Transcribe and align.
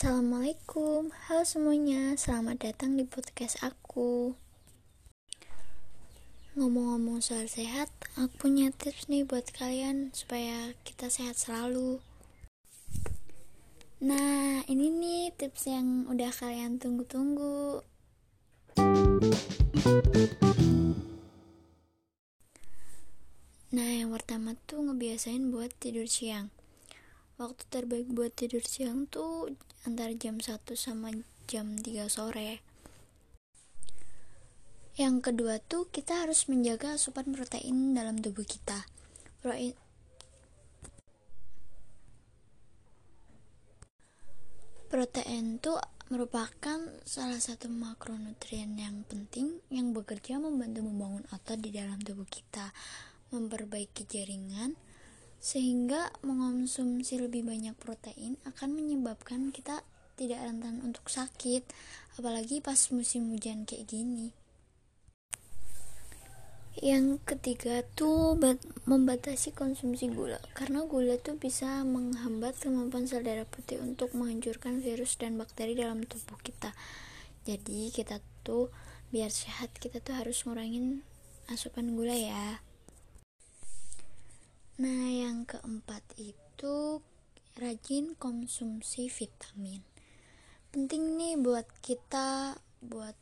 Assalamualaikum, 0.00 1.12
halo 1.28 1.44
semuanya, 1.44 2.16
selamat 2.16 2.72
datang 2.72 2.96
di 2.96 3.04
podcast 3.04 3.60
aku. 3.60 4.32
Ngomong-ngomong 6.56 7.20
soal 7.20 7.44
sehat, 7.52 7.92
aku 8.16 8.48
punya 8.48 8.72
tips 8.72 9.12
nih 9.12 9.28
buat 9.28 9.52
kalian 9.52 10.08
supaya 10.16 10.72
kita 10.88 11.12
sehat 11.12 11.36
selalu. 11.36 12.00
Nah, 14.00 14.64
ini 14.72 14.88
nih 14.88 15.36
tips 15.36 15.68
yang 15.68 16.08
udah 16.08 16.32
kalian 16.32 16.80
tunggu-tunggu. 16.80 17.84
Nah, 23.68 23.90
yang 24.00 24.16
pertama 24.16 24.56
tuh 24.64 24.80
ngebiasain 24.80 25.52
buat 25.52 25.76
tidur 25.76 26.08
siang 26.08 26.48
waktu 27.40 27.64
terbaik 27.72 28.12
buat 28.12 28.36
tidur 28.36 28.60
siang 28.60 29.08
tuh 29.08 29.56
antara 29.88 30.12
jam 30.12 30.36
1 30.36 30.60
sama 30.76 31.08
jam 31.48 31.72
3 31.80 32.04
sore. 32.12 32.60
Yang 35.00 35.32
kedua 35.32 35.56
tuh 35.64 35.88
kita 35.88 36.28
harus 36.28 36.44
menjaga 36.52 37.00
asupan 37.00 37.32
protein 37.32 37.96
dalam 37.96 38.20
tubuh 38.20 38.44
kita. 38.44 38.84
Protein 39.40 39.72
protein 44.92 45.56
tuh 45.62 45.80
merupakan 46.12 46.82
salah 47.06 47.38
satu 47.40 47.70
makronutrien 47.72 48.74
yang 48.76 49.06
penting 49.08 49.64
yang 49.72 49.96
bekerja 49.96 50.36
membantu 50.36 50.84
membangun 50.84 51.24
otot 51.32 51.56
di 51.56 51.70
dalam 51.72 52.02
tubuh 52.02 52.26
kita 52.26 52.74
memperbaiki 53.30 54.04
jaringan 54.10 54.74
sehingga 55.40 56.12
mengonsumsi 56.20 57.16
lebih 57.16 57.48
banyak 57.48 57.72
protein 57.80 58.36
akan 58.44 58.76
menyebabkan 58.76 59.48
kita 59.50 59.80
tidak 60.20 60.44
rentan 60.44 60.84
untuk 60.84 61.08
sakit 61.08 61.64
apalagi 62.20 62.60
pas 62.60 62.76
musim 62.92 63.32
hujan 63.32 63.64
kayak 63.64 63.88
gini. 63.88 64.36
Yang 66.80 67.18
ketiga 67.26 67.82
tuh 67.98 68.38
membatasi 68.86 69.56
konsumsi 69.56 70.12
gula 70.12 70.38
karena 70.52 70.84
gula 70.84 71.16
tuh 71.18 71.34
bisa 71.40 71.82
menghambat 71.82 72.60
kemampuan 72.60 73.08
sel 73.08 73.24
darah 73.24 73.48
putih 73.48 73.82
untuk 73.82 74.12
menghancurkan 74.14 74.78
virus 74.78 75.18
dan 75.18 75.34
bakteri 75.40 75.74
dalam 75.74 76.04
tubuh 76.04 76.38
kita. 76.44 76.76
Jadi 77.48 77.90
kita 77.90 78.20
tuh 78.44 78.68
biar 79.10 79.32
sehat 79.32 79.74
kita 79.80 79.98
tuh 79.98 80.14
harus 80.14 80.46
ngurangin 80.46 81.02
asupan 81.50 81.98
gula 81.98 82.14
ya 82.14 82.62
Nah, 84.80 85.12
yang 85.12 85.44
keempat 85.44 86.00
itu 86.16 87.04
rajin 87.60 88.16
konsumsi 88.16 89.12
vitamin. 89.12 89.84
Penting 90.72 91.20
nih 91.20 91.36
buat 91.36 91.68
kita 91.84 92.56
buat 92.80 93.12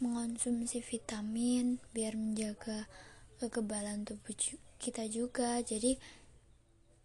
mengonsumsi 0.00 0.80
vitamin 0.80 1.76
biar 1.92 2.16
menjaga 2.16 2.88
kekebalan 3.44 4.08
tubuh 4.08 4.32
kita 4.80 5.04
juga. 5.04 5.60
Jadi 5.60 6.00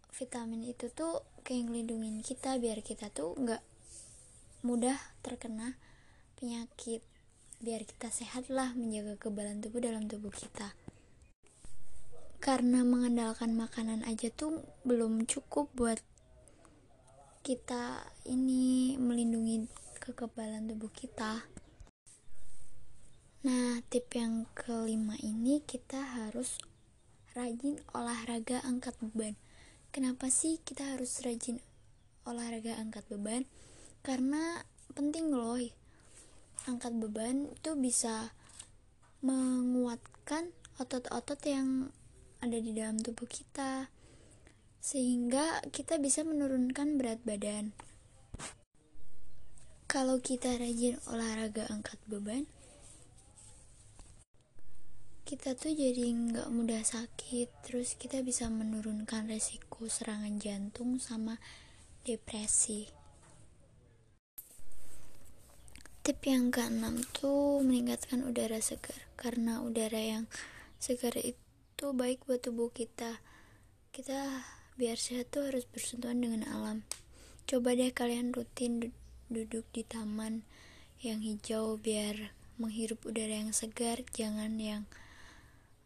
vitamin 0.08 0.72
itu 0.72 0.88
tuh 0.88 1.20
kayak 1.44 1.68
ngelindungin 1.68 2.24
kita 2.24 2.56
biar 2.56 2.80
kita 2.80 3.12
tuh 3.12 3.36
nggak 3.36 3.60
mudah 4.64 4.96
terkena 5.20 5.76
penyakit 6.40 7.04
biar 7.60 7.84
kita 7.84 8.08
sehat 8.08 8.48
lah 8.48 8.72
menjaga 8.72 9.20
kekebalan 9.20 9.60
tubuh 9.60 9.84
dalam 9.84 10.08
tubuh 10.08 10.32
kita 10.32 10.72
karena 12.46 12.86
mengandalkan 12.86 13.58
makanan 13.58 14.06
aja 14.06 14.30
tuh 14.30 14.62
belum 14.86 15.26
cukup 15.26 15.66
buat 15.74 15.98
kita 17.42 18.06
ini 18.22 18.94
melindungi 19.02 19.66
kekebalan 19.98 20.70
tubuh 20.70 20.94
kita. 20.94 21.42
Nah, 23.42 23.82
tip 23.90 24.14
yang 24.14 24.46
kelima 24.54 25.18
ini 25.26 25.58
kita 25.66 25.98
harus 25.98 26.62
rajin 27.34 27.82
olahraga 27.90 28.62
angkat 28.62 28.94
beban. 29.02 29.34
Kenapa 29.90 30.30
sih 30.30 30.62
kita 30.62 30.94
harus 30.94 31.26
rajin 31.26 31.58
olahraga 32.22 32.78
angkat 32.78 33.02
beban? 33.10 33.50
Karena 34.06 34.62
penting 34.94 35.34
loh. 35.34 35.58
Angkat 36.70 36.94
beban 36.94 37.50
itu 37.50 37.74
bisa 37.74 38.30
menguatkan 39.18 40.54
otot-otot 40.78 41.42
yang 41.42 41.90
ada 42.46 42.62
di 42.62 42.70
dalam 42.70 43.02
tubuh 43.02 43.26
kita 43.26 43.90
sehingga 44.78 45.66
kita 45.74 45.98
bisa 45.98 46.22
menurunkan 46.22 46.94
berat 46.94 47.18
badan. 47.26 47.74
Kalau 49.90 50.22
kita 50.22 50.54
rajin 50.54 51.02
olahraga 51.10 51.66
angkat 51.66 51.98
beban 52.06 52.46
kita 55.26 55.58
tuh 55.58 55.74
jadi 55.74 56.06
nggak 56.14 56.54
mudah 56.54 56.86
sakit. 56.86 57.50
Terus 57.66 57.98
kita 57.98 58.22
bisa 58.22 58.46
menurunkan 58.46 59.26
resiko 59.26 59.90
serangan 59.90 60.38
jantung 60.38 61.02
sama 61.02 61.42
depresi. 62.06 62.86
Tip 66.06 66.22
yang 66.22 66.54
keenam 66.54 67.02
tuh 67.10 67.58
meningkatkan 67.58 68.22
udara 68.22 68.62
segar. 68.62 68.94
Karena 69.18 69.66
udara 69.66 69.98
yang 69.98 70.30
segar 70.78 71.18
itu 71.18 71.45
itu 71.76 71.92
baik 71.92 72.24
buat 72.24 72.40
tubuh 72.40 72.72
kita. 72.72 73.20
Kita 73.92 74.16
biar 74.80 74.96
sehat 74.96 75.28
tuh 75.28 75.52
harus 75.52 75.68
bersentuhan 75.68 76.24
dengan 76.24 76.48
alam. 76.48 76.88
Coba 77.44 77.76
deh 77.76 77.92
kalian 77.92 78.32
rutin 78.32 78.96
duduk 79.28 79.68
di 79.76 79.84
taman 79.84 80.40
yang 81.04 81.20
hijau 81.20 81.76
biar 81.76 82.32
menghirup 82.56 83.04
udara 83.04 83.44
yang 83.44 83.52
segar 83.52 84.00
jangan 84.16 84.56
yang 84.56 84.88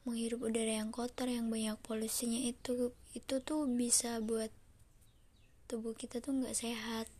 menghirup 0.07 0.47
udara 0.47 0.79
yang 0.79 0.95
kotor 0.95 1.27
yang 1.27 1.51
banyak 1.51 1.75
polusinya 1.83 2.39
itu 2.39 2.95
itu 3.11 3.43
tuh 3.43 3.67
bisa 3.67 4.23
buat 4.23 4.55
tubuh 5.67 5.99
kita 5.99 6.23
tuh 6.23 6.39
nggak 6.39 6.55
sehat. 6.55 7.11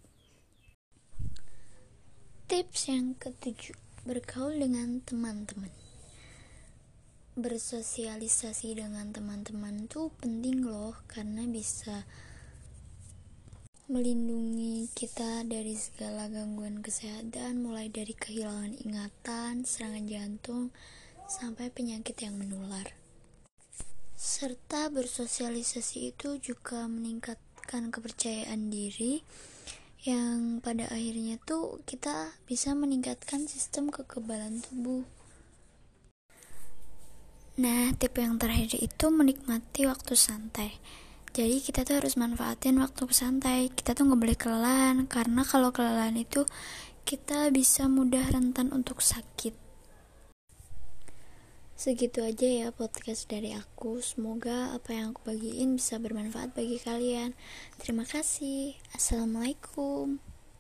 Tips 2.47 2.87
yang 2.87 3.19
ketujuh 3.19 3.75
bergaul 4.07 4.55
dengan 4.55 5.03
teman-teman 5.03 5.90
bersosialisasi 7.39 8.75
dengan 8.75 9.15
teman-teman 9.15 9.87
tuh 9.87 10.11
penting 10.19 10.67
loh 10.67 10.99
karena 11.07 11.47
bisa 11.47 12.03
melindungi 13.91 14.87
kita 14.95 15.43
dari 15.47 15.75
segala 15.75 16.31
gangguan 16.31 16.79
kesehatan 16.79 17.59
mulai 17.59 17.91
dari 17.91 18.15
kehilangan 18.15 18.79
ingatan, 18.87 19.67
serangan 19.67 20.07
jantung, 20.07 20.65
sampai 21.27 21.75
penyakit 21.75 22.15
yang 22.23 22.39
menular. 22.39 22.95
Serta 24.15 24.91
bersosialisasi 24.95 26.15
itu 26.15 26.39
juga 26.39 26.87
meningkatkan 26.87 27.91
kepercayaan 27.91 28.71
diri 28.71 29.23
yang 30.07 30.63
pada 30.63 30.87
akhirnya 30.87 31.43
tuh 31.43 31.83
kita 31.83 32.35
bisa 32.47 32.79
meningkatkan 32.79 33.51
sistem 33.51 33.91
kekebalan 33.91 34.63
tubuh. 34.63 35.03
Nah, 37.59 37.91
tipe 37.99 38.23
yang 38.23 38.39
terakhir 38.39 38.79
itu 38.79 39.11
menikmati 39.11 39.91
waktu 39.91 40.15
santai. 40.15 40.79
Jadi 41.31 41.63
kita 41.63 41.83
tuh 41.83 41.99
harus 41.99 42.15
manfaatin 42.15 42.79
waktu 42.79 43.07
santai. 43.11 43.71
Kita 43.75 43.95
tuh 43.95 44.07
nggak 44.07 44.21
boleh 44.21 44.39
kelelahan 44.39 45.07
karena 45.11 45.43
kalau 45.43 45.75
kelelahan 45.75 46.19
itu 46.19 46.47
kita 47.03 47.51
bisa 47.51 47.91
mudah 47.91 48.23
rentan 48.31 48.71
untuk 48.71 49.03
sakit. 49.03 49.55
Segitu 51.81 52.21
aja 52.21 52.45
ya 52.45 52.69
podcast 52.77 53.25
dari 53.25 53.57
aku. 53.57 54.05
Semoga 54.05 54.77
apa 54.77 54.93
yang 54.93 55.17
aku 55.17 55.33
bagiin 55.33 55.81
bisa 55.81 55.97
bermanfaat 55.97 56.53
bagi 56.53 56.77
kalian. 56.77 57.33
Terima 57.81 58.05
kasih. 58.05 58.77
Assalamualaikum. 58.93 60.30